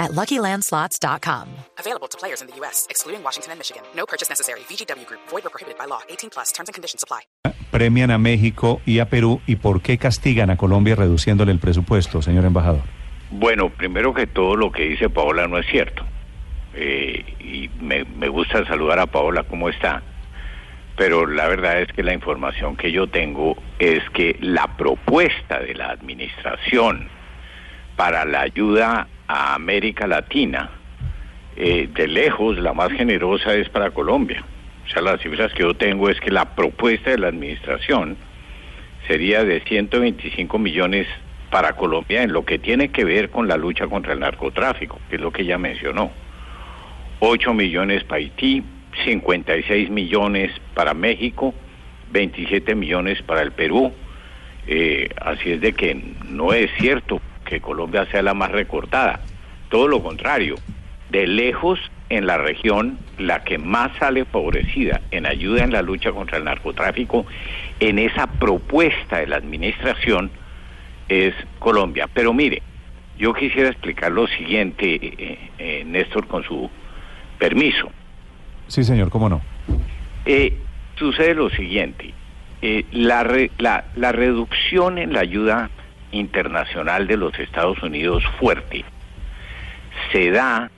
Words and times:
at 0.00 0.12
LuckyLandSlots.com. 0.12 1.48
Available 1.78 2.08
to 2.08 2.18
players 2.18 2.40
in 2.40 2.48
the 2.48 2.56
U.S., 2.56 2.86
excluding 2.90 3.22
Washington 3.22 3.52
and 3.52 3.58
Michigan. 3.60 3.82
No 3.94 4.06
purchase 4.06 4.28
necessary. 4.28 4.60
VGW 4.60 5.06
Group. 5.06 5.20
Void 5.28 5.46
or 5.46 5.50
prohibited 5.50 5.78
by 5.78 5.84
law. 5.84 6.00
18 6.08 6.30
plus. 6.30 6.50
Terms 6.52 6.68
and 6.68 6.74
conditions 6.74 7.04
apply. 7.04 7.20
Premian 7.70 8.10
a 8.10 8.18
México 8.18 8.80
y 8.84 8.98
a 8.98 9.08
Perú 9.08 9.40
y 9.46 9.56
por 9.56 9.80
qué 9.80 9.96
castigan 9.96 10.50
a 10.50 10.56
Colombia 10.56 10.96
reduciéndole 10.96 11.52
el 11.52 11.60
presupuesto, 11.60 12.20
señor 12.20 12.44
embajador. 12.44 12.82
Bueno, 13.30 13.70
primero 13.70 14.12
que 14.12 14.26
todo 14.26 14.56
lo 14.56 14.72
que 14.72 14.88
dice 14.88 15.08
Paola 15.08 15.46
no 15.46 15.58
es 15.58 15.66
cierto. 15.66 16.04
Eh, 16.74 17.24
y 17.38 17.70
me, 17.80 18.04
me 18.04 18.28
gusta 18.28 18.66
saludar 18.66 18.98
a 18.98 19.06
Paola, 19.06 19.44
¿cómo 19.44 19.68
está? 19.68 20.02
Pero 20.96 21.26
la 21.26 21.48
verdad 21.48 21.80
es 21.80 21.92
que 21.92 22.02
la 22.02 22.12
información 22.12 22.76
que 22.76 22.90
yo 22.90 23.06
tengo 23.06 23.56
es 23.78 24.02
que 24.10 24.36
la 24.40 24.76
propuesta 24.76 25.60
de 25.60 25.74
la 25.74 25.90
administración 25.90 27.08
para 27.96 28.24
la 28.24 28.42
ayuda 28.42 29.08
a 29.30 29.54
América 29.54 30.08
Latina, 30.08 30.70
eh, 31.56 31.88
de 31.94 32.08
lejos 32.08 32.58
la 32.58 32.72
más 32.72 32.90
generosa 32.90 33.54
es 33.54 33.68
para 33.68 33.92
Colombia. 33.92 34.42
O 34.84 34.90
sea, 34.90 35.02
las 35.02 35.20
cifras 35.20 35.52
que 35.52 35.62
yo 35.62 35.74
tengo 35.74 36.10
es 36.10 36.18
que 36.20 36.32
la 36.32 36.56
propuesta 36.56 37.10
de 37.10 37.18
la 37.18 37.28
administración 37.28 38.16
sería 39.06 39.44
de 39.44 39.60
125 39.60 40.58
millones 40.58 41.06
para 41.48 41.74
Colombia 41.74 42.24
en 42.24 42.32
lo 42.32 42.44
que 42.44 42.58
tiene 42.58 42.88
que 42.88 43.04
ver 43.04 43.30
con 43.30 43.46
la 43.46 43.56
lucha 43.56 43.86
contra 43.86 44.14
el 44.14 44.18
narcotráfico, 44.18 44.98
que 45.08 45.14
es 45.14 45.22
lo 45.22 45.30
que 45.30 45.42
ella 45.42 45.58
mencionó. 45.58 46.10
8 47.20 47.54
millones 47.54 48.02
para 48.02 48.18
Haití, 48.18 48.64
56 49.04 49.90
millones 49.90 50.50
para 50.74 50.92
México, 50.92 51.54
27 52.10 52.74
millones 52.74 53.22
para 53.22 53.42
el 53.42 53.52
Perú. 53.52 53.92
Eh, 54.66 55.08
así 55.20 55.52
es 55.52 55.60
de 55.60 55.72
que 55.72 55.94
no 56.28 56.52
es 56.52 56.68
cierto 56.80 57.20
que 57.50 57.60
Colombia 57.60 58.06
sea 58.10 58.22
la 58.22 58.32
más 58.32 58.50
recortada. 58.52 59.20
Todo 59.68 59.88
lo 59.88 60.02
contrario, 60.02 60.54
de 61.10 61.26
lejos 61.26 61.78
en 62.08 62.26
la 62.26 62.38
región 62.38 62.98
la 63.18 63.42
que 63.44 63.58
más 63.58 63.90
sale 63.98 64.24
favorecida 64.24 65.00
en 65.10 65.26
ayuda 65.26 65.64
en 65.64 65.72
la 65.72 65.82
lucha 65.82 66.12
contra 66.12 66.38
el 66.38 66.44
narcotráfico, 66.44 67.26
en 67.80 67.98
esa 67.98 68.26
propuesta 68.28 69.18
de 69.18 69.26
la 69.26 69.36
administración, 69.36 70.30
es 71.08 71.34
Colombia. 71.58 72.08
Pero 72.14 72.32
mire, 72.32 72.62
yo 73.18 73.34
quisiera 73.34 73.68
explicar 73.68 74.12
lo 74.12 74.28
siguiente, 74.28 74.94
eh, 74.94 75.38
eh, 75.58 75.82
Néstor, 75.84 76.26
con 76.28 76.44
su 76.44 76.70
permiso. 77.38 77.90
Sí, 78.68 78.84
señor, 78.84 79.10
cómo 79.10 79.28
no. 79.28 79.40
Eh, 80.24 80.56
sucede 80.96 81.34
lo 81.34 81.50
siguiente, 81.50 82.14
eh, 82.62 82.84
la, 82.92 83.24
re- 83.24 83.50
la, 83.58 83.86
la 83.96 84.12
reducción 84.12 84.98
en 84.98 85.12
la 85.12 85.20
ayuda 85.20 85.70
internacional 86.12 87.06
de 87.06 87.16
los 87.16 87.38
Estados 87.38 87.82
Unidos 87.82 88.24
fuerte 88.38 88.84
se 90.12 90.30
da 90.30 90.70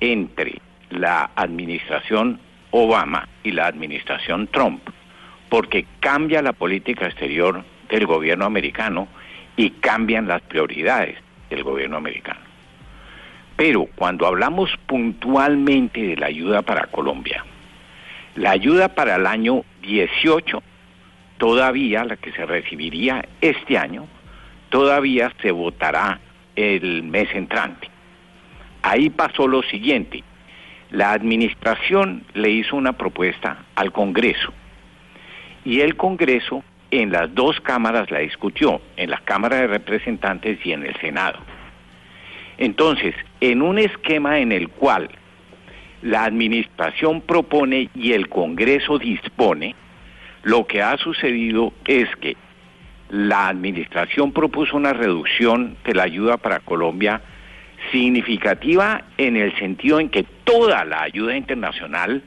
entre 0.00 0.60
la 0.90 1.30
administración 1.34 2.40
Obama 2.70 3.28
y 3.42 3.52
la 3.52 3.66
administración 3.66 4.46
Trump, 4.48 4.82
porque 5.48 5.86
cambia 6.00 6.42
la 6.42 6.52
política 6.52 7.06
exterior 7.06 7.64
del 7.88 8.06
gobierno 8.06 8.44
americano 8.44 9.08
y 9.56 9.70
cambian 9.70 10.28
las 10.28 10.42
prioridades 10.42 11.18
del 11.50 11.62
gobierno 11.62 11.96
americano. 11.96 12.40
Pero 13.56 13.88
cuando 13.96 14.26
hablamos 14.26 14.70
puntualmente 14.86 16.00
de 16.00 16.16
la 16.16 16.26
ayuda 16.26 16.62
para 16.62 16.86
Colombia, 16.86 17.44
la 18.36 18.52
ayuda 18.52 18.94
para 18.94 19.16
el 19.16 19.26
año 19.26 19.64
18, 19.82 20.62
todavía 21.38 22.04
la 22.04 22.16
que 22.16 22.30
se 22.32 22.46
recibiría 22.46 23.24
este 23.40 23.76
año, 23.76 24.06
todavía 24.68 25.32
se 25.42 25.50
votará 25.50 26.20
el 26.56 27.02
mes 27.02 27.28
entrante. 27.34 27.88
Ahí 28.82 29.10
pasó 29.10 29.46
lo 29.46 29.62
siguiente. 29.62 30.22
La 30.90 31.12
administración 31.12 32.24
le 32.34 32.50
hizo 32.50 32.76
una 32.76 32.94
propuesta 32.94 33.64
al 33.74 33.92
Congreso 33.92 34.52
y 35.64 35.80
el 35.80 35.96
Congreso 35.96 36.64
en 36.90 37.12
las 37.12 37.34
dos 37.34 37.60
cámaras 37.60 38.10
la 38.10 38.20
discutió, 38.20 38.80
en 38.96 39.10
la 39.10 39.18
Cámara 39.18 39.56
de 39.56 39.66
Representantes 39.66 40.58
y 40.64 40.72
en 40.72 40.84
el 40.86 40.96
Senado. 40.96 41.38
Entonces, 42.56 43.14
en 43.40 43.60
un 43.60 43.78
esquema 43.78 44.38
en 44.38 44.52
el 44.52 44.68
cual 44.68 45.10
la 46.00 46.24
administración 46.24 47.20
propone 47.20 47.90
y 47.94 48.12
el 48.12 48.28
Congreso 48.28 48.98
dispone, 48.98 49.74
lo 50.42 50.66
que 50.66 50.80
ha 50.80 50.96
sucedido 50.96 51.72
es 51.84 52.08
que 52.16 52.36
la 53.10 53.48
administración 53.48 54.32
propuso 54.32 54.76
una 54.76 54.92
reducción 54.92 55.76
de 55.84 55.94
la 55.94 56.04
ayuda 56.04 56.36
para 56.36 56.60
Colombia 56.60 57.22
significativa 57.90 59.02
en 59.16 59.36
el 59.36 59.56
sentido 59.58 60.00
en 60.00 60.10
que 60.10 60.24
toda 60.44 60.84
la 60.84 61.02
ayuda 61.02 61.36
internacional 61.36 62.22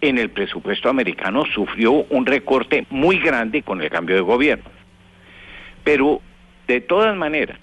en 0.00 0.18
el 0.18 0.30
presupuesto 0.30 0.88
americano 0.88 1.44
sufrió 1.54 1.92
un 1.92 2.26
recorte 2.26 2.86
muy 2.90 3.18
grande 3.18 3.62
con 3.62 3.80
el 3.82 3.90
cambio 3.90 4.16
de 4.16 4.22
gobierno. 4.22 4.64
Pero 5.84 6.20
de 6.66 6.80
todas 6.80 7.16
maneras, 7.16 7.58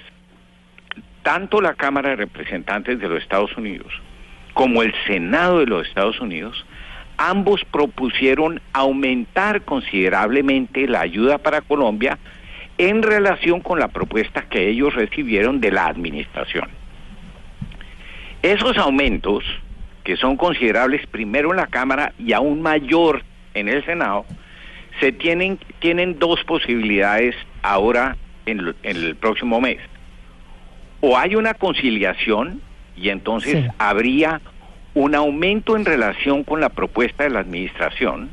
tanto 1.23 1.61
la 1.61 1.73
Cámara 1.73 2.09
de 2.09 2.15
Representantes 2.17 2.99
de 2.99 3.07
los 3.07 3.21
Estados 3.21 3.55
Unidos 3.57 3.91
como 4.53 4.83
el 4.83 4.93
Senado 5.07 5.59
de 5.59 5.67
los 5.67 5.87
Estados 5.87 6.19
Unidos, 6.19 6.65
ambos 7.17 7.63
propusieron 7.65 8.61
aumentar 8.73 9.61
considerablemente 9.63 10.87
la 10.87 11.01
ayuda 11.01 11.37
para 11.37 11.61
Colombia 11.61 12.17
en 12.79 13.03
relación 13.03 13.59
con 13.59 13.77
la 13.79 13.89
propuesta 13.89 14.43
que 14.49 14.67
ellos 14.69 14.95
recibieron 14.95 15.59
de 15.59 15.71
la 15.71 15.85
administración. 15.87 16.69
Esos 18.41 18.77
aumentos, 18.77 19.43
que 20.05 20.15
son 20.15 20.37
considerables 20.37 21.05
primero 21.07 21.51
en 21.51 21.57
la 21.57 21.67
Cámara 21.67 22.13
y 22.17 22.31
aún 22.33 22.61
mayor 22.61 23.21
en 23.53 23.67
el 23.67 23.83
Senado, 23.85 24.25
se 25.01 25.11
tienen, 25.11 25.59
tienen 25.79 26.19
dos 26.19 26.41
posibilidades 26.45 27.35
ahora 27.61 28.15
en, 28.45 28.63
lo- 28.65 28.73
en 28.83 28.95
el 28.97 29.15
próximo 29.17 29.59
mes. 29.59 29.79
O 31.01 31.17
hay 31.17 31.35
una 31.35 31.53
conciliación 31.53 32.61
y 32.95 33.09
entonces 33.09 33.63
Sí. 33.65 33.67
habría 33.77 34.39
un 34.93 35.15
aumento 35.15 35.75
en 35.75 35.83
relación 35.85 36.45
con 36.45 36.61
la 36.61 36.69
propuesta 36.69 37.23
de 37.25 37.29
la 37.29 37.39
administración, 37.41 38.29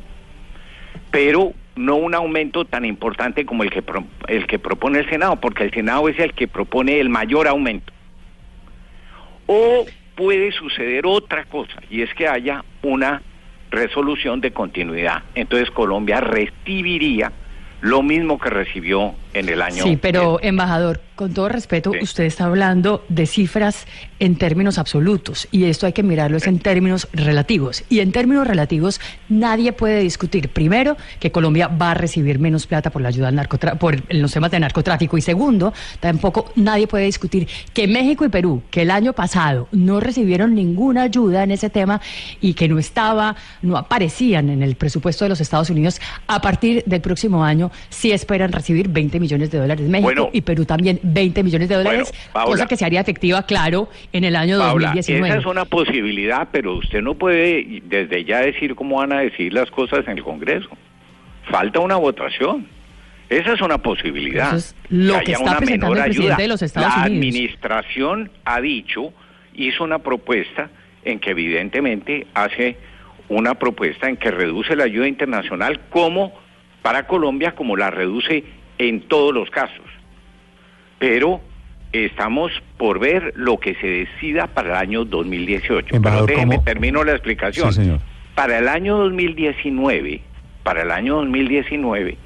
pero 1.10 1.52
no 1.76 1.96
un 1.96 2.14
aumento 2.14 2.64
tan 2.64 2.84
importante 2.84 3.44
como 3.46 3.62
el 3.62 3.70
que 3.70 3.82
pro- 3.82 4.04
el 4.28 4.46
que 4.46 4.58
propone 4.58 4.98
el 5.00 5.08
Senado, 5.08 5.36
porque 5.36 5.64
el 5.64 5.70
Senado 5.70 6.08
es 6.08 6.18
el 6.18 6.32
que 6.32 6.48
propone 6.48 6.98
el 7.00 7.08
mayor 7.08 7.46
aumento. 7.46 7.92
O 9.46 9.86
puede 10.16 10.50
suceder 10.52 11.06
otra 11.06 11.44
cosa, 11.44 11.74
y 11.90 12.02
es 12.02 12.12
que 12.14 12.26
haya 12.26 12.64
una 12.82 13.22
resolución 13.70 14.40
de 14.40 14.52
continuidad. 14.52 15.22
Entonces 15.34 15.70
Colombia 15.70 16.20
recibiría 16.20 17.32
lo 17.82 18.02
mismo 18.02 18.38
que 18.38 18.48
recibió 18.50 19.14
en 19.36 19.48
el 19.48 19.62
año. 19.62 19.82
Sí, 19.84 19.96
pero 19.96 20.38
embajador, 20.42 21.00
con 21.14 21.32
todo 21.32 21.48
respeto, 21.48 21.92
Sí. 21.92 21.98
usted 22.02 22.24
está 22.24 22.44
hablando 22.44 23.04
de 23.08 23.26
cifras 23.26 23.86
en 24.18 24.36
términos 24.36 24.78
absolutos 24.78 25.48
y 25.50 25.64
esto 25.64 25.86
hay 25.86 25.92
que 25.92 26.02
mirarlo 26.02 26.36
es 26.36 26.46
en 26.46 26.58
términos 26.58 27.08
relativos. 27.12 27.84
Y 27.88 28.00
en 28.00 28.12
términos 28.12 28.46
relativos 28.46 29.00
nadie 29.28 29.72
puede 29.72 30.00
discutir, 30.00 30.48
primero, 30.50 30.96
que 31.20 31.32
Colombia 31.32 31.68
va 31.68 31.92
a 31.92 31.94
recibir 31.94 32.38
menos 32.38 32.66
plata 32.66 32.90
por 32.90 33.02
la 33.02 33.08
ayuda 33.08 33.28
al 33.28 33.34
narcotra- 33.36 33.78
por 33.78 34.02
los 34.14 34.32
temas 34.32 34.50
de 34.50 34.60
narcotráfico 34.60 35.16
y 35.16 35.22
segundo, 35.22 35.72
tampoco 36.00 36.52
nadie 36.56 36.86
puede 36.86 37.04
discutir 37.04 37.48
que 37.72 37.86
México 37.88 38.24
y 38.24 38.28
Perú, 38.28 38.62
que 38.70 38.82
el 38.82 38.90
año 38.90 39.12
pasado 39.12 39.68
no 39.72 40.00
recibieron 40.00 40.54
ninguna 40.54 41.02
ayuda 41.02 41.42
en 41.44 41.50
ese 41.50 41.70
tema 41.70 42.00
y 42.40 42.54
que 42.54 42.68
no 42.68 42.78
estaba, 42.78 43.36
no 43.62 43.76
aparecían 43.76 44.50
en 44.50 44.62
el 44.62 44.76
presupuesto 44.76 45.24
de 45.24 45.30
los 45.30 45.40
Estados 45.40 45.70
Unidos, 45.70 46.00
a 46.26 46.40
partir 46.40 46.82
del 46.86 47.00
próximo 47.00 47.44
año 47.44 47.70
sí 47.90 48.12
esperan 48.12 48.52
recibir 48.52 48.88
20 48.88 49.18
millones 49.18 49.25
de 49.28 49.58
dólares 49.58 49.86
México 49.88 50.06
Bueno. 50.06 50.30
y 50.32 50.40
Perú 50.40 50.64
también 50.64 51.00
20 51.02 51.42
millones 51.42 51.68
de 51.68 51.74
dólares, 51.74 52.12
Bueno, 52.32 52.46
cosa 52.48 52.66
que 52.66 52.76
se 52.76 52.84
haría 52.84 53.00
efectiva, 53.00 53.42
claro, 53.44 53.88
en 54.12 54.24
el 54.24 54.36
año 54.36 54.58
Paula, 54.58 54.88
2019. 54.88 55.28
esa 55.28 55.38
es 55.38 55.46
una 55.46 55.64
posibilidad, 55.64 56.48
pero 56.52 56.74
usted 56.76 57.02
no 57.02 57.14
puede 57.14 57.82
desde 57.84 58.24
ya 58.24 58.40
decir 58.40 58.74
cómo 58.74 58.96
van 58.98 59.12
a 59.12 59.20
decir 59.20 59.52
las 59.52 59.70
cosas 59.70 60.06
en 60.06 60.18
el 60.18 60.24
Congreso. 60.24 60.68
Falta 61.50 61.80
una 61.80 61.96
votación. 61.96 62.66
Esa 63.28 63.54
es 63.54 63.60
una 63.60 63.78
posibilidad. 63.78 64.48
Eso 64.48 64.56
es 64.56 64.76
lo 64.88 65.14
que 65.14 65.18
haya 65.18 65.32
está 65.32 65.42
una 65.42 65.56
presentando 65.58 65.86
menor 65.94 65.98
el 65.98 66.04
presidente 66.04 66.32
ayuda. 66.32 66.42
de 66.42 66.48
los 66.48 66.62
Estados 66.62 66.88
La 66.88 66.94
Unidos. 67.06 67.16
administración 67.16 68.30
ha 68.44 68.60
dicho, 68.60 69.12
hizo 69.54 69.82
una 69.84 69.98
propuesta 69.98 70.70
en 71.04 71.18
que 71.18 71.30
evidentemente 71.30 72.26
hace 72.34 72.76
una 73.28 73.54
propuesta 73.54 74.08
en 74.08 74.16
que 74.16 74.30
reduce 74.30 74.76
la 74.76 74.84
ayuda 74.84 75.08
internacional 75.08 75.80
como 75.90 76.32
para 76.82 77.08
Colombia 77.08 77.52
como 77.56 77.76
la 77.76 77.90
reduce 77.90 78.44
en 78.78 79.00
todos 79.02 79.34
los 79.34 79.50
casos. 79.50 79.84
Pero 80.98 81.40
estamos 81.92 82.52
por 82.78 82.98
ver 82.98 83.32
lo 83.36 83.58
que 83.58 83.74
se 83.76 83.86
decida 83.86 84.46
para 84.48 84.70
el 84.70 84.76
año 84.76 85.04
2018. 85.04 85.96
Embajador, 85.96 86.26
Pero 86.26 86.36
déjeme, 86.36 86.54
¿cómo? 86.56 86.64
termino 86.64 87.04
la 87.04 87.12
explicación. 87.12 87.72
Sí, 87.72 87.82
señor. 87.82 88.00
Para 88.34 88.58
el 88.58 88.68
año 88.68 88.98
2019, 88.98 90.20
para 90.62 90.82
el 90.82 90.90
año 90.90 91.16
2019, 91.16 92.16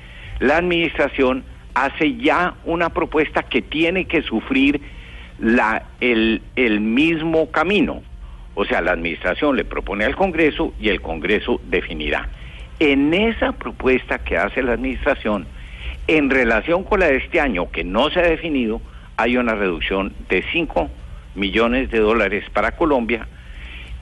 la 0.40 0.56
administración 0.56 1.44
hace 1.74 2.16
ya 2.16 2.54
una 2.64 2.90
propuesta 2.90 3.42
que 3.44 3.62
tiene 3.62 4.06
que 4.06 4.22
sufrir 4.22 4.80
la, 5.38 5.84
el, 6.00 6.42
el 6.56 6.80
mismo 6.80 7.50
camino. 7.50 8.02
O 8.54 8.64
sea, 8.64 8.80
la 8.80 8.92
administración 8.92 9.56
le 9.56 9.64
propone 9.64 10.04
al 10.04 10.16
Congreso 10.16 10.74
y 10.80 10.88
el 10.88 11.00
Congreso 11.00 11.60
definirá. 11.68 12.28
En 12.80 13.14
esa 13.14 13.52
propuesta 13.52 14.18
que 14.18 14.36
hace 14.36 14.62
la 14.62 14.72
administración, 14.72 15.46
en 16.16 16.30
relación 16.30 16.84
con 16.84 17.00
la 17.00 17.06
de 17.06 17.16
este 17.18 17.40
año, 17.40 17.70
que 17.70 17.84
no 17.84 18.10
se 18.10 18.20
ha 18.20 18.24
definido, 18.24 18.80
hay 19.16 19.36
una 19.36 19.54
reducción 19.54 20.12
de 20.28 20.44
5 20.52 20.90
millones 21.34 21.90
de 21.90 21.98
dólares 22.00 22.44
para 22.52 22.72
Colombia 22.72 23.28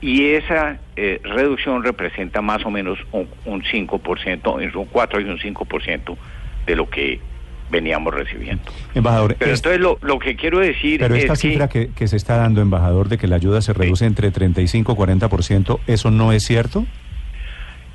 y 0.01 0.25
esa 0.31 0.77
eh, 0.95 1.19
reducción 1.23 1.83
representa 1.83 2.41
más 2.41 2.65
o 2.65 2.71
menos 2.71 2.97
un, 3.11 3.27
un 3.45 3.61
5%, 3.63 4.61
entre 4.61 4.77
un 4.77 4.85
4 4.85 5.19
y 5.21 5.23
un 5.25 5.37
5% 5.37 6.15
de 6.65 6.75
lo 6.75 6.89
que 6.89 7.19
veníamos 7.69 8.13
recibiendo. 8.13 8.63
Embajador, 8.95 9.35
Pero 9.37 9.51
es- 9.51 9.59
entonces 9.59 9.79
lo, 9.81 9.97
lo 10.01 10.17
que 10.17 10.35
quiero 10.35 10.59
decir 10.59 10.99
pero 11.01 11.13
es 11.15 11.23
esta 11.23 11.35
cifra 11.35 11.67
que, 11.69 11.89
que 11.91 12.07
se 12.07 12.15
está 12.17 12.37
dando, 12.37 12.61
embajador, 12.61 13.09
de 13.09 13.17
que 13.19 13.27
la 13.27 13.35
ayuda 13.35 13.61
se 13.61 13.73
reduce 13.73 14.05
entre 14.05 14.31
35 14.31 14.93
y 14.93 14.95
40%, 14.95 15.79
¿eso 15.85 16.09
no 16.11 16.31
es 16.31 16.43
cierto? 16.43 16.85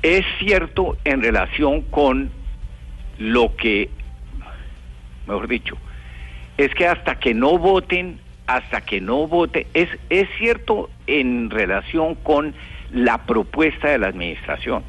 es 0.01 0.23
cierto 0.37 0.95
en 1.03 1.23
relación 1.23 1.81
con 1.81 2.29
lo 3.17 3.55
que, 3.55 3.89
mejor 5.27 5.47
dicho, 5.47 5.77
es 6.57 6.73
que 6.73 6.87
hasta 6.87 7.19
que 7.19 7.33
no 7.33 7.57
voten, 7.57 8.19
hasta 8.47 8.81
que 8.81 9.01
no 9.01 9.27
voten, 9.27 9.65
es, 9.73 9.89
es 10.09 10.27
cierto 10.37 10.89
en 11.07 11.49
relación 11.49 12.15
con 12.15 12.53
la 12.91 13.25
propuesta 13.25 13.89
de 13.89 13.97
la 13.97 14.07
administración, 14.07 14.83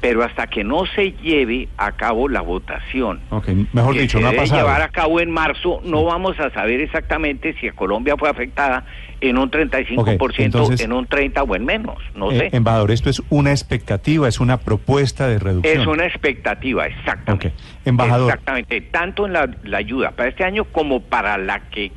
pero 0.00 0.22
hasta 0.22 0.46
que 0.46 0.62
no 0.64 0.84
se 0.86 1.12
lleve 1.12 1.68
a 1.76 1.92
cabo 1.92 2.28
la 2.28 2.40
votación. 2.40 3.20
Ok, 3.30 3.48
mejor 3.72 3.94
que 3.94 4.02
dicho, 4.02 4.18
se 4.18 4.22
no 4.22 4.28
ha 4.28 4.30
debe 4.32 4.42
pasado. 4.44 4.60
llevar 4.66 4.82
a 4.82 4.88
cabo 4.88 5.20
en 5.20 5.30
marzo, 5.30 5.80
no 5.84 6.04
vamos 6.04 6.38
a 6.38 6.50
saber 6.50 6.80
exactamente 6.80 7.54
si 7.60 7.68
Colombia 7.70 8.14
fue 8.16 8.28
afectada 8.30 8.84
en 9.20 9.36
un 9.36 9.50
35%, 9.50 9.98
Ok, 10.00 10.38
entonces- 10.38 10.80
en 10.80 10.92
un 10.92 11.06
30% 11.06 11.42
o 11.52 11.56
en 11.56 11.64
menos, 11.64 11.98
no 12.14 12.30
Eh, 12.30 12.38
sé. 12.50 12.56
embajador, 12.56 12.92
esto 12.92 13.10
es 13.10 13.20
una 13.30 13.50
expectativa, 13.50 14.28
es 14.28 14.38
una 14.38 14.58
propuesta 14.58 15.26
de 15.26 15.40
reducción. 15.40 15.80
Es 15.80 15.86
una 15.86 16.06
expectativa, 16.06 16.86
exactamente. 16.86 17.48
Ok. 17.48 17.54
Embajador. 17.84 18.28
Exactamente, 18.30 18.80
tanto 18.82 19.26
en 19.26 19.32
la, 19.32 19.50
la 19.64 19.78
ayuda 19.78 20.12
para 20.12 20.28
este 20.28 20.44
año 20.44 20.64
como 20.66 21.00
para 21.00 21.36
la 21.38 21.68
que 21.70 21.90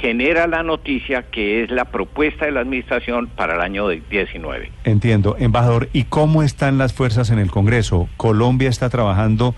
genera 0.00 0.46
la 0.46 0.62
noticia, 0.62 1.22
que 1.30 1.62
es 1.62 1.70
la 1.70 1.86
propuesta 1.86 2.46
de 2.46 2.52
la 2.52 2.60
administración 2.60 3.28
para 3.28 3.54
el 3.54 3.60
año 3.60 3.88
de 3.88 4.02
19. 4.10 4.70
Entiendo. 4.84 5.36
Embajador, 5.38 5.88
¿y 5.92 6.04
cómo 6.04 6.42
están 6.42 6.78
las 6.78 6.92
fuerzas 6.92 7.30
en 7.30 7.38
el 7.38 7.50
Congreso? 7.50 8.08
¿Colombia 8.16 8.68
está 8.68 8.90
trabajando 8.90 9.54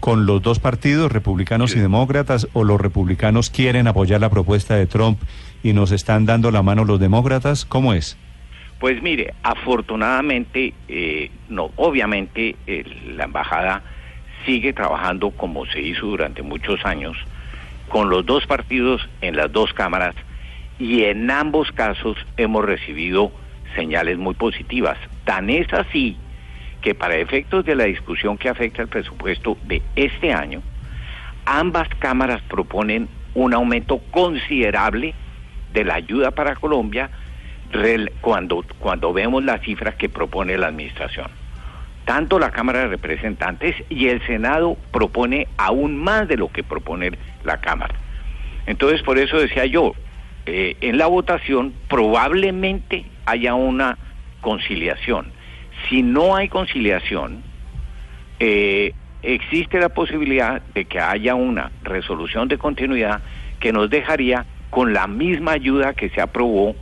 con 0.00 0.26
los 0.26 0.42
dos 0.42 0.58
partidos, 0.58 1.12
republicanos 1.12 1.72
Sí. 1.72 1.78
y 1.78 1.82
demócratas, 1.82 2.48
o 2.54 2.64
los 2.64 2.80
republicanos 2.80 3.50
quieren 3.50 3.86
apoyar 3.86 4.20
la 4.20 4.30
propuesta 4.30 4.74
de 4.76 4.86
Trump 4.86 5.18
y 5.62 5.72
nos 5.74 5.92
están 5.92 6.26
dando 6.26 6.50
la 6.50 6.62
mano 6.62 6.84
los 6.84 6.98
demócratas? 6.98 7.64
¿Cómo 7.64 7.92
es? 7.94 8.16
Pues 8.80 9.00
mire, 9.00 9.32
afortunadamente, 9.44 10.74
eh, 10.88 11.30
no, 11.48 11.70
obviamente 11.76 12.56
eh, 12.66 12.84
la 13.16 13.24
embajada 13.24 13.82
sigue 14.44 14.72
trabajando 14.72 15.30
como 15.30 15.66
se 15.66 15.80
hizo 15.80 16.06
durante 16.06 16.42
muchos 16.42 16.84
años, 16.84 17.16
con 17.92 18.08
los 18.08 18.24
dos 18.24 18.46
partidos 18.46 19.06
en 19.20 19.36
las 19.36 19.52
dos 19.52 19.74
cámaras, 19.74 20.14
y 20.78 21.04
en 21.04 21.30
ambos 21.30 21.70
casos 21.72 22.16
hemos 22.38 22.64
recibido 22.64 23.30
señales 23.76 24.16
muy 24.16 24.32
positivas. 24.32 24.96
Tan 25.26 25.50
es 25.50 25.70
así 25.74 26.16
que 26.80 26.94
para 26.94 27.16
efectos 27.16 27.66
de 27.66 27.76
la 27.76 27.84
discusión 27.84 28.38
que 28.38 28.48
afecta 28.48 28.80
al 28.80 28.88
presupuesto 28.88 29.58
de 29.64 29.82
este 29.94 30.32
año, 30.32 30.62
ambas 31.44 31.86
cámaras 31.98 32.40
proponen 32.48 33.10
un 33.34 33.52
aumento 33.52 33.98
considerable 34.10 35.12
de 35.74 35.84
la 35.84 35.96
ayuda 35.96 36.30
para 36.30 36.56
Colombia 36.56 37.10
cuando, 38.22 38.64
cuando 38.78 39.12
vemos 39.12 39.44
las 39.44 39.60
cifras 39.60 39.96
que 39.96 40.08
propone 40.08 40.56
la 40.56 40.68
administración. 40.68 41.41
Tanto 42.04 42.38
la 42.38 42.50
Cámara 42.50 42.80
de 42.80 42.88
Representantes 42.88 43.76
y 43.88 44.08
el 44.08 44.24
Senado 44.26 44.76
propone 44.90 45.46
aún 45.56 45.96
más 45.96 46.26
de 46.28 46.36
lo 46.36 46.48
que 46.48 46.64
propone 46.64 47.12
la 47.44 47.60
Cámara. 47.60 47.94
Entonces, 48.66 49.02
por 49.02 49.18
eso 49.18 49.38
decía 49.38 49.66
yo, 49.66 49.94
eh, 50.46 50.76
en 50.80 50.98
la 50.98 51.06
votación 51.06 51.72
probablemente 51.88 53.04
haya 53.26 53.54
una 53.54 53.98
conciliación. 54.40 55.32
Si 55.88 56.02
no 56.02 56.34
hay 56.36 56.48
conciliación, 56.48 57.42
eh, 58.40 58.92
existe 59.22 59.78
la 59.78 59.90
posibilidad 59.90 60.62
de 60.74 60.84
que 60.84 60.98
haya 60.98 61.34
una 61.34 61.70
resolución 61.84 62.48
de 62.48 62.58
continuidad 62.58 63.20
que 63.60 63.72
nos 63.72 63.88
dejaría 63.88 64.44
con 64.70 64.92
la 64.92 65.06
misma 65.06 65.52
ayuda 65.52 65.94
que 65.94 66.08
se 66.10 66.20
aprobó 66.20 66.74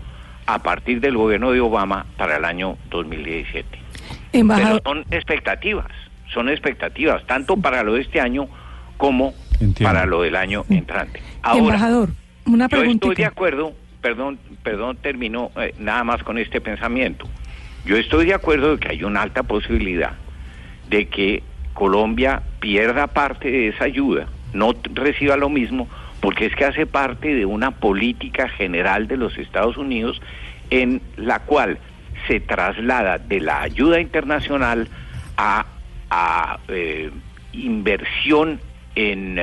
a 0.47 0.59
partir 0.61 1.01
del 1.01 1.17
gobierno 1.17 1.53
de 1.53 1.61
Obama 1.61 2.07
para 2.17 2.37
el 2.37 2.45
año 2.45 2.79
2017. 2.89 3.90
Pero 4.33 4.81
son 4.85 5.05
expectativas, 5.11 5.87
son 6.33 6.49
expectativas, 6.49 7.27
tanto 7.27 7.57
para 7.57 7.83
lo 7.83 7.95
de 7.95 8.03
este 8.03 8.21
año 8.21 8.49
como 8.97 9.35
Entiendo. 9.55 9.83
para 9.83 10.07
lo 10.07 10.23
del 10.23 10.37
año 10.37 10.65
entrante. 10.69 11.21
Ahora, 11.43 11.59
embajador, 11.59 12.11
una 12.47 12.69
yo 12.69 12.83
estoy 12.83 13.15
de 13.15 13.25
acuerdo, 13.25 13.73
perdón, 14.01 14.39
perdón, 14.63 14.97
termino 14.97 15.51
eh, 15.57 15.75
nada 15.79 16.05
más 16.05 16.23
con 16.23 16.39
este 16.39 16.61
pensamiento. 16.61 17.27
Yo 17.85 17.97
estoy 17.97 18.27
de 18.27 18.35
acuerdo 18.35 18.77
de 18.77 18.81
que 18.81 18.89
hay 18.89 19.05
una 19.05 19.23
alta 19.23 19.43
posibilidad 19.43 20.13
de 20.89 21.09
que 21.09 21.43
Colombia 21.73 22.43
pierda 22.61 23.07
parte 23.07 23.51
de 23.51 23.69
esa 23.69 23.85
ayuda, 23.85 24.27
no 24.53 24.75
reciba 24.95 25.37
lo 25.37 25.49
mismo, 25.49 25.89
porque 26.21 26.47
es 26.47 26.55
que 26.55 26.65
hace 26.65 26.87
parte 26.87 27.35
de 27.35 27.47
una 27.47 27.71
política 27.71 28.49
general 28.49 29.09
de 29.09 29.17
los 29.17 29.39
Estados 29.39 29.77
Unidos 29.77 30.21
en 30.69 31.01
la 31.17 31.41
cual 31.41 31.79
se 32.27 32.41
traslada 32.41 33.19
de 33.19 33.41
la 33.41 33.63
ayuda 33.63 34.01
internacional 34.01 34.89
a, 35.37 35.67
a, 36.11 36.59
eh, 36.69 37.11
inversión 37.53 38.61
en 38.95 39.39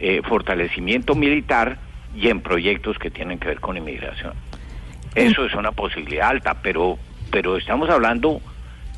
eh, 0.00 0.20
fortalecimiento 0.28 1.14
militar 1.14 1.78
y 2.14 2.28
en 2.28 2.40
proyectos 2.40 2.98
que 2.98 3.10
tienen 3.10 3.38
que 3.38 3.48
ver 3.48 3.60
con 3.60 3.76
inmigración. 3.76 4.34
Eso 5.14 5.44
es 5.44 5.54
una 5.54 5.72
posibilidad 5.72 6.30
alta, 6.30 6.54
pero, 6.62 6.98
pero 7.30 7.56
estamos 7.56 7.88
hablando 7.90 8.40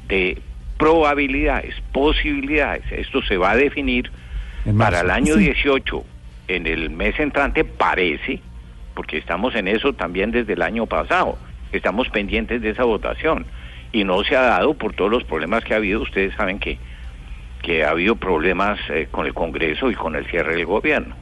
de 0.09 0.39
probabilidades, 0.79 1.75
posibilidades. 1.93 2.85
Esto 2.91 3.23
se 3.23 3.37
va 3.37 3.53
a 3.53 3.57
definir 3.57 4.11
para 4.79 5.01
el 5.01 5.11
año 5.11 5.35
Sí. 5.35 5.45
18, 5.45 6.05
en 6.49 6.67
el 6.67 6.91
mes 6.91 7.19
entrante, 7.19 7.65
parece, 7.65 8.41
porque 8.95 9.19
estamos 9.19 9.55
en 9.55 9.69
eso 9.69 9.93
también 9.93 10.31
desde 10.31 10.53
el 10.55 10.63
año 10.63 10.87
pasado, 10.87 11.39
estamos 11.79 12.09
pendientes 12.09 12.61
de 12.63 12.71
esa 12.71 12.85
votación 12.85 13.47
y 13.93 14.05
no 14.05 14.25
se 14.25 14.37
ha 14.37 14.43
dado 14.43 14.75
por 14.75 14.93
todos 14.95 15.11
los 15.11 15.25
problemas 15.25 15.65
que 15.65 15.75
ha 15.75 15.77
habido. 15.79 16.03
Ustedes 16.03 16.35
saben 16.35 16.59
que, 16.59 16.79
que 17.63 17.85
ha 17.85 17.91
habido 17.91 18.17
problemas 18.17 18.79
eh, 18.91 19.09
con 19.11 19.27
el 19.27 19.35
Congreso 19.35 19.91
y 19.91 19.95
con 19.95 20.17
el 20.17 20.27
cierre 20.27 20.57
del 20.57 20.67
gobierno. 20.67 21.15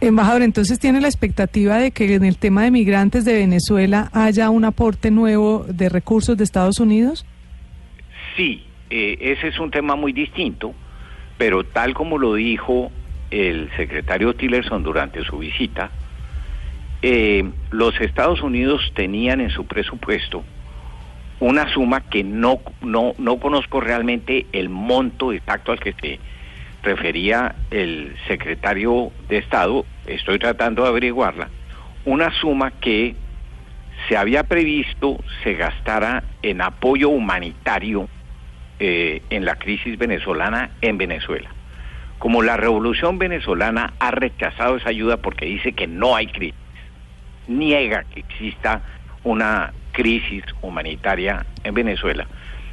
Embajador, 0.00 0.42
entonces 0.42 0.78
tiene 0.78 1.00
la 1.00 1.08
expectativa 1.08 1.78
de 1.78 1.90
que 1.90 2.14
en 2.14 2.24
el 2.24 2.38
tema 2.38 2.62
de 2.62 2.70
migrantes 2.70 3.24
de 3.24 3.32
Venezuela 3.34 4.10
haya 4.12 4.48
un 4.50 4.64
aporte 4.64 5.10
nuevo 5.10 5.64
de 5.68 5.88
recursos 5.88 6.36
de 6.36 6.44
Estados 6.44 6.78
Unidos. 6.78 7.26
Sí, 8.36 8.64
eh, 8.90 9.18
ese 9.20 9.48
es 9.48 9.58
un 9.58 9.72
tema 9.72 9.96
muy 9.96 10.12
distinto, 10.12 10.72
pero 11.36 11.64
tal 11.64 11.94
como 11.94 12.16
lo 12.16 12.34
dijo 12.34 12.92
el 13.30 13.70
secretario 13.76 14.34
Tillerson 14.34 14.84
durante 14.84 15.24
su 15.24 15.38
visita, 15.38 15.90
eh, 17.02 17.48
los 17.70 18.00
Estados 18.00 18.42
Unidos 18.42 18.92
tenían 18.94 19.40
en 19.40 19.50
su 19.50 19.66
presupuesto 19.66 20.44
una 21.40 21.72
suma 21.72 22.00
que 22.00 22.24
no, 22.24 22.60
no, 22.80 23.14
no 23.18 23.38
conozco 23.38 23.80
realmente 23.80 24.46
el 24.52 24.68
monto 24.68 25.32
exacto 25.32 25.72
al 25.72 25.78
que 25.78 25.92
se 25.92 26.18
refería 26.82 27.54
el 27.70 28.16
secretario 28.26 29.12
de 29.28 29.38
Estado, 29.38 29.84
estoy 30.06 30.38
tratando 30.38 30.82
de 30.82 30.88
averiguarla, 30.88 31.48
una 32.04 32.32
suma 32.40 32.72
que 32.72 33.14
se 34.08 34.16
había 34.16 34.44
previsto 34.44 35.18
se 35.42 35.54
gastara 35.54 36.22
en 36.42 36.60
apoyo 36.60 37.08
humanitario 37.08 38.08
eh, 38.78 39.22
en 39.30 39.44
la 39.44 39.56
crisis 39.56 39.98
venezolana 39.98 40.70
en 40.80 40.98
Venezuela. 40.98 41.50
Como 42.18 42.42
la 42.42 42.56
revolución 42.56 43.18
venezolana 43.18 43.94
ha 43.98 44.10
rechazado 44.10 44.76
esa 44.76 44.88
ayuda 44.88 45.18
porque 45.18 45.46
dice 45.46 45.72
que 45.72 45.86
no 45.86 46.16
hay 46.16 46.28
crisis, 46.28 46.58
niega 47.48 48.04
que 48.04 48.20
exista 48.20 48.82
una 49.24 49.72
crisis 49.92 50.44
humanitaria 50.62 51.44
en 51.64 51.74
Venezuela. 51.74 52.26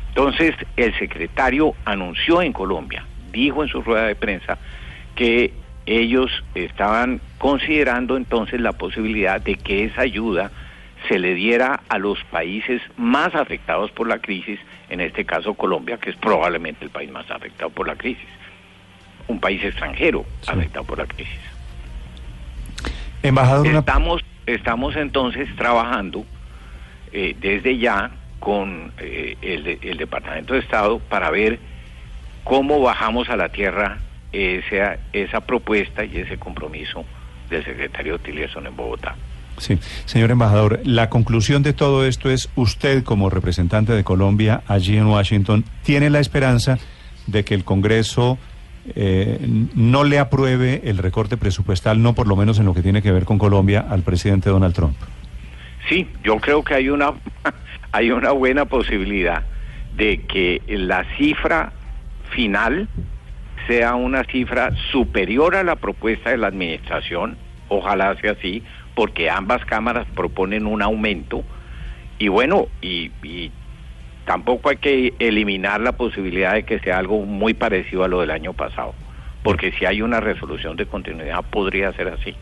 Entonces 0.10 0.55
el 0.77 0.98
secretario 1.00 1.74
anunció 1.86 2.41
en 2.41 2.53
Colombia 2.53 3.03
dijo 3.36 3.63
en 3.63 3.70
su 3.70 3.82
rueda 3.82 4.08
de 4.08 4.15
prensa 4.15 4.58
que 5.15 5.53
ellos 5.86 6.32
estaban 6.55 7.22
considerando 7.38 8.17
entonces 8.17 8.60
la 8.60 8.72
posibilidad 8.72 9.39
de 9.39 9.55
que 9.55 9.86
esa 9.86 10.01
ayuda 10.01 10.50
se 11.08 11.20
le 11.20 11.36
diera 11.36 11.82
a 11.88 12.00
los 12.00 12.24
países 12.32 12.82
más 12.98 13.36
afectados 13.36 13.91
por 13.91 14.08
la 14.08 14.17
crisis, 14.17 14.60
en 14.89 15.01
este 15.01 15.24
caso 15.24 15.53
Colombia, 15.53 15.98
que 15.98 16.10
es 16.10 16.15
probablemente 16.15 16.84
el 16.84 16.89
país 16.89 17.12
más 17.12 17.29
afectado 17.29 17.70
por 17.70 17.88
la 17.88 17.96
crisis, 17.96 18.25
un 19.27 19.39
país 19.39 19.63
extranjero 19.63 20.25
afectado 20.48 20.86
por 20.86 20.98
la 20.98 21.05
crisis. 21.05 21.39
Embajador, 23.22 23.67
estamos, 23.67 24.24
estamos 24.45 24.95
entonces 24.95 25.47
trabajando 25.55 26.25
eh, 27.11 27.35
desde 27.39 27.77
ya 27.77 28.11
con 28.39 28.91
eh, 28.99 29.37
el, 29.41 29.79
el 29.81 29.97
Departamento 29.97 30.53
de 30.53 30.59
Estado 30.59 30.99
para 30.99 31.29
ver 31.31 31.59
cómo 32.43 32.79
bajamos 32.79 33.29
a 33.29 33.35
la 33.35 33.49
tierra 33.49 33.97
esa, 34.31 34.97
esa 35.13 35.41
propuesta 35.41 36.03
y 36.05 36.17
ese 36.17 36.37
compromiso 36.37 37.05
del 37.49 37.63
secretario 37.63 38.19
Tillerson 38.19 38.67
en 38.67 38.75
Bogotá. 38.75 39.15
Sí, 39.57 39.79
señor 40.05 40.31
embajador, 40.31 40.81
la 40.83 41.09
conclusión 41.09 41.63
de 41.63 41.71
todo 41.71 42.05
esto 42.05 42.29
es 42.29 42.49
usted 42.55 43.03
como 43.03 43.29
representante 43.29 43.93
de 43.93 44.03
Colombia 44.03 44.63
allí 44.67 44.97
en 44.97 45.07
Washington 45.07 45.63
tiene 45.83 46.09
la 46.09 46.19
esperanza 46.19 46.77
de 47.27 47.45
que 47.45 47.55
el 47.55 47.63
Congreso 47.63 48.37
eh, 48.96 49.39
no 49.75 50.04
le 50.04 50.20
apruebe 50.20 50.82
el 50.86 50.98
recorte 50.98 51.38
presupuestal, 51.38 52.01
no 52.01 52.13
por 52.13 52.27
lo 52.27 52.36
menos 52.36 52.60
en 52.60 52.65
lo 52.65 52.74
que 52.74 52.82
tiene 52.82 53.01
que 53.01 53.12
ver 53.12 53.25
con 53.25 53.38
Colombia, 53.38 53.86
al 53.89 54.04
presidente 54.04 54.50
Donald 54.50 54.75
Trump. 54.75 54.96
Sí, 55.89 56.08
yo 56.24 56.38
creo 56.38 56.63
que 56.63 56.75
hay 56.75 56.89
una 56.89 57.13
hay 57.92 58.12
una 58.12 58.32
buena 58.32 58.65
posibilidad 58.65 59.44
de 59.96 60.22
que 60.24 60.62
la 60.68 61.06
cifra 61.18 61.72
final 62.32 62.89
sea 63.68 63.96
una 63.96 64.24
cifra 64.25 64.72
superior 64.92 65.56
a 65.56 65.63
la 65.63 65.77
propuesta 65.77 66.30
de 66.30 66.38
la 66.38 66.48
administración, 66.48 67.38
ojalá 67.70 68.15
sea 68.18 68.34
así, 68.34 68.63
porque 68.96 69.30
ambas 69.30 69.63
cámaras 69.65 70.06
proponen 70.13 70.68
un 70.68 70.82
aumento 70.82 71.44
y 72.18 72.30
bueno, 72.30 72.68
y, 72.82 73.12
tampoco 74.25 74.70
hay 74.70 74.77
que 74.77 75.13
eliminar 75.20 75.82
la 75.82 75.94
posibilidad 75.94 76.53
de 76.53 76.63
que 76.63 76.79
sea 76.79 76.98
algo 76.98 77.25
muy 77.25 77.53
parecido 77.53 78.03
a 78.03 78.08
lo 78.08 78.22
del 78.22 78.32
año 78.32 78.53
pasado, 78.53 78.94
porque 79.44 79.72
si 79.72 79.86
hay 79.86 80.01
una 80.01 80.20
resolución 80.20 80.75
de 80.75 80.86
continuidad 80.86 81.44
podría 81.50 81.94
ser 81.94 82.10
así. 82.10 82.36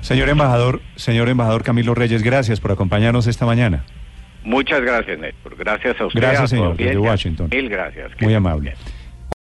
Señor 0.00 0.28
embajador, 0.28 0.80
señor 0.96 1.28
embajador 1.28 1.62
Camilo 1.62 1.94
Reyes, 1.94 2.22
gracias 2.22 2.60
por 2.60 2.72
acompañarnos 2.72 3.26
esta 3.26 3.46
mañana. 3.46 3.84
Muchas 4.44 4.82
gracias, 4.82 5.18
Néstor. 5.18 5.56
Gracias 5.56 5.98
a 5.98 6.06
usted. 6.06 6.20
Gracias, 6.20 6.50
señor, 6.50 6.76
desde 6.76 6.98
Washington. 6.98 7.48
Mil 7.50 7.70
gracias. 7.70 8.12
Muy 8.20 8.34
amable. 8.34 8.74